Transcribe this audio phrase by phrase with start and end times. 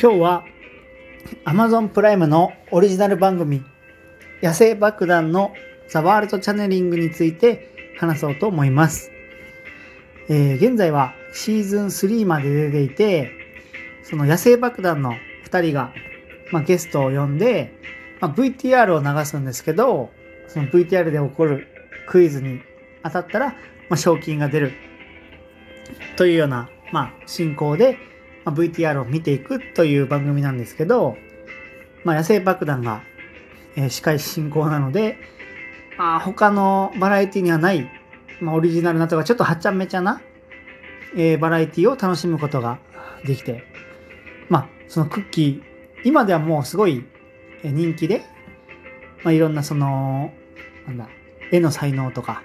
[0.00, 0.44] 今日は
[1.44, 3.62] Amazon プライムのオリジナル番組
[4.42, 5.52] 野生爆弾の
[5.88, 9.12] ザワールドチャネリングについて話そうと思います。
[10.28, 13.30] えー、現在はシーズン3まで出ていて、
[14.02, 15.14] その野生爆弾の
[15.46, 15.92] 2人が、
[16.50, 17.72] まあ、ゲストを呼んで、
[18.20, 20.10] まあ、VTR を流すんですけど、
[20.48, 21.68] その VTR で起こる
[22.08, 22.60] クイズに
[23.04, 23.50] 当たったら、
[23.88, 24.72] まあ、賞金が出る
[26.16, 27.96] というような、まあ、進行で、
[28.44, 31.16] まあ、VTR を見ていくという番組なんですけど、
[32.04, 33.02] まあ、野生爆弾が、
[33.76, 35.16] えー、司会進行なので、
[35.96, 37.90] まあ、他のバラエティにはない、
[38.40, 40.20] まあ、オリジナルなとか、ちょっとはちゃめちゃな、
[41.16, 42.78] えー、バラエティを楽しむことが
[43.24, 43.64] できて、
[44.48, 45.62] まあ、そのクッキー、
[46.04, 47.04] 今ではもうすごい
[47.62, 48.22] 人気で、
[49.22, 50.32] まあ、いろんなその、
[50.86, 51.08] なんだ、
[51.50, 52.42] 絵の才能とか、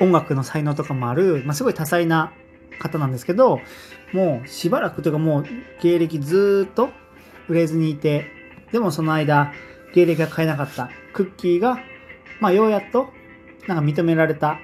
[0.00, 2.32] 音楽の才能とかもある、まあ、すごい多彩な
[2.78, 3.60] 方なんですけど、
[4.12, 5.44] もうしばらくというかもう
[5.82, 6.90] 芸歴ずっと
[7.48, 8.26] 売れずにいて、
[8.72, 9.52] でもその間、
[9.94, 11.78] 芸歴が変えなかったクッキーが、
[12.40, 13.08] まあようやっと、
[13.66, 14.58] なんか認められた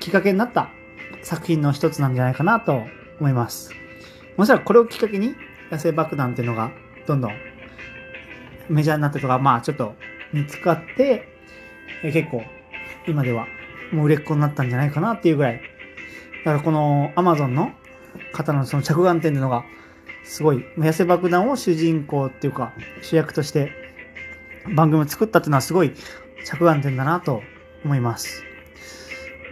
[0.00, 0.70] きっかけになった
[1.22, 2.82] 作品の一つなんじゃないかなと
[3.20, 3.72] 思います。
[4.36, 5.34] もしらこれをきっかけに
[5.70, 6.70] 野生爆弾っていうのが
[7.06, 7.32] どんどん
[8.68, 9.94] メジャーになったとか、まあちょっと
[10.32, 11.28] 見つかって、
[12.02, 12.42] え結構
[13.06, 13.46] 今では
[13.92, 15.60] もう売れっ子になったんじゃないかなっていうぐらい。
[16.46, 17.72] だからこの Amazon の
[18.32, 19.64] 方のその着眼点っていうのが
[20.24, 23.72] すごい、痩せ爆弾を主人公っていうか主役として
[24.76, 25.92] 番組を作ったっていうのはすごい
[26.44, 27.42] 着眼点だなと
[27.84, 28.44] 思います。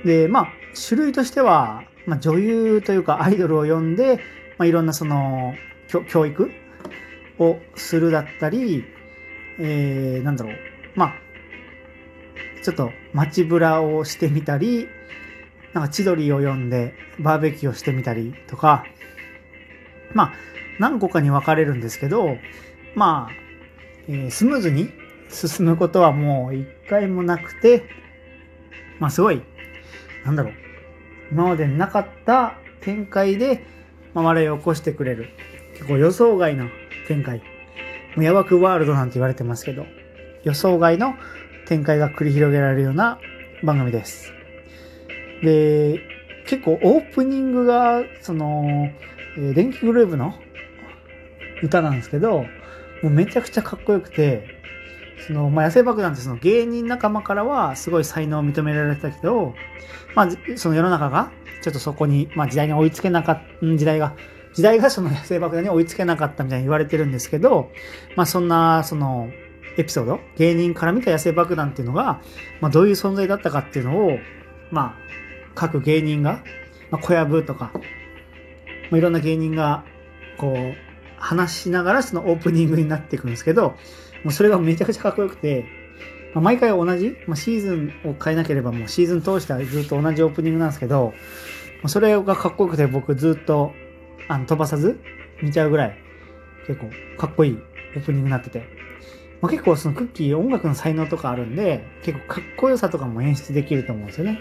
[0.05, 0.49] で、まあ、
[0.89, 4.21] 種類としては、まあ、女優というかアイドルを呼んで、
[4.57, 5.53] まあ、いろんなその
[6.09, 6.53] 教育
[7.41, 8.85] をするだったり、
[9.59, 10.55] えー、なんだろう、
[10.95, 11.15] まあ、
[12.63, 14.87] ちょっと街ぶらをしてみたり、
[15.75, 18.85] なんか千鳥を呼んでバーベキューをしてみたりとか、
[20.15, 20.33] まあ、
[20.79, 22.39] 何個かに分かれるんですけど、
[22.95, 23.33] まあ、
[24.09, 24.91] えー、スムーズに
[25.29, 27.85] 進むことはもう一回もなくて、
[29.01, 29.43] まあすごい、
[30.25, 30.53] なんだろう、
[31.33, 33.67] 今までなかった展開で、
[34.15, 35.31] まあ、笑いを起こしてくれる。
[35.73, 36.69] 結構予想外の
[37.09, 37.39] 展開。
[38.15, 39.87] もうヤバくワールドなんて言われてますけど、
[40.45, 41.15] 予想外の
[41.67, 43.19] 展開が繰り広げられるような
[43.65, 44.33] 番組です。
[45.45, 46.01] で、
[46.47, 48.91] 結構オープニングが、その、
[49.39, 50.35] え、電気グループの
[51.63, 52.47] 歌なんですけど、も
[53.05, 54.47] うめちゃくちゃかっこよくて、
[55.27, 59.55] その、まあ、野生爆弾ってその芸人仲間からはすごい才能を認められてたけど、
[60.15, 64.15] まあ、その世の中がちょっとそこに、まあ、時代に追いつけなかった、時代が、
[64.55, 67.71] 時代がその野生爆弾に追いつけなかったみたいに言われてるんですけど、
[68.17, 69.31] まあ、そんな、その、
[69.77, 72.21] エピソード、芸人から見た野生爆弾っていうのが、
[72.61, 74.19] まあ、どういう存在だったかっていうのを、
[74.71, 75.05] まあ、
[75.55, 76.43] 各芸人が、
[76.91, 77.71] まあ、小籔とか、
[78.91, 79.85] まあ、いろんな芸人が、
[80.39, 80.75] こう、
[81.17, 83.71] 話しながらそのオープニングになっていくんですけど、
[84.25, 85.67] もうそれがめちゃくちゃかっこよくて、
[86.35, 91.15] まあ、毎回同じ、まあ、シーズンを変えなければもうシーズン通してはずっと同じオープニングなんですけど、
[91.87, 93.73] それがかっこよくて僕ずっと
[94.29, 95.01] あの飛ばさず
[95.43, 95.99] 見ちゃうぐらい
[96.67, 97.59] 結構かっこいい
[97.97, 98.67] オープニングになってて、
[99.41, 104.41] まあ、結構そのクッキー音楽の才能とかあるんで、結構かっこよさとかも演出できると思うんですよね。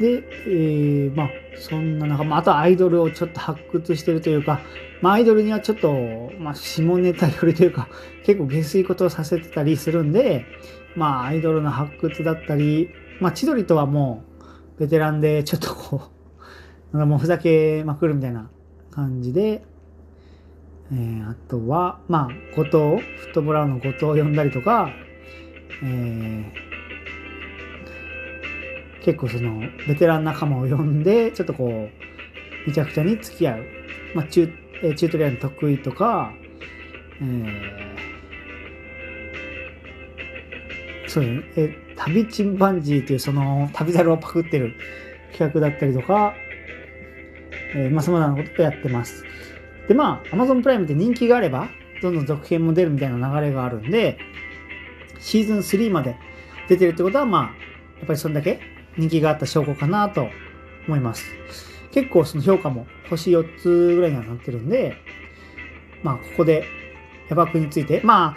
[0.00, 4.60] で、えー、まあ、そんな中、まあ、あとアイドルをちょっと発掘してるというか、
[5.00, 5.92] まあ、アイドルにはちょっと、
[6.38, 7.88] まあ、下ネタ寄りというか、
[8.24, 10.44] 結構下水ことをさせてたりするんで、
[10.96, 12.90] まあ、アイドルの発掘だったり、
[13.20, 14.24] まあ、千鳥とはも
[14.76, 16.10] う、ベテランで、ちょっとこ
[16.92, 18.50] う、なんかもうふざけまくるみたいな
[18.90, 19.64] 感じで、
[20.92, 22.72] えー、あとは、まあ、後藤、
[23.02, 24.90] フットボラーの後藤を呼んだりとか、
[25.82, 26.63] えー、
[29.04, 31.90] 結構その、ベテラン仲間を呼んで、ちょっとこう、
[32.66, 33.64] めちゃくちゃに付き合う。
[34.14, 36.32] まあ、チュー、チュートリアル得意とか、
[37.20, 44.74] えー、そうね、え、旅チンパンジーというその、旅猿をパクってる
[45.32, 46.32] 企画だったりとか、
[47.74, 49.22] えー、まあ、様々なことやってます。
[49.86, 51.68] で、まあ、Amazon プライムって人気があれば、
[52.00, 54.16] どんどん続編も出るみたいな流れがあるんで、
[55.18, 56.16] シーズン3まで
[56.70, 57.42] 出てるってことは、まあ、
[57.98, 60.28] やっぱりそれだけ人気があった証拠かなと
[60.86, 61.24] 思います。
[61.92, 64.96] 結構その評価も星4つぐらいにはなってるんで、
[66.02, 66.66] まあ、ここで、
[67.28, 68.36] ヤバくについて、ま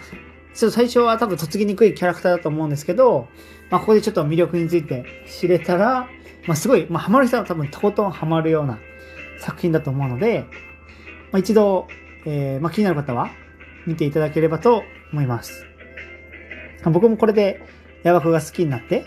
[0.54, 3.28] ちょっと最初は多分とっつきにくいキャラクターだと思うんですけど、
[3.70, 6.08] まあ、ここでちょっと魅力について知れたら、
[6.46, 8.78] まあ、すごい、まあ、ハマる人は多分とことんハマるような
[9.38, 10.46] 作品だと思うので、
[11.30, 11.86] まあ、一度、
[12.24, 13.30] えー、まあ、気になる方は
[13.86, 15.66] 見ていただければと思います。
[16.84, 17.60] 僕もこれで
[18.04, 19.04] ヤバクが好きになって、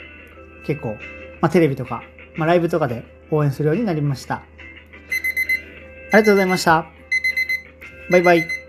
[0.65, 0.97] 結構、
[1.41, 2.03] まあ、テレビとか、
[2.35, 4.35] まあ、ライブとかで応援するようになりました。
[4.35, 4.43] あ
[6.17, 6.85] りがとうございました。
[8.09, 8.60] バイバイ。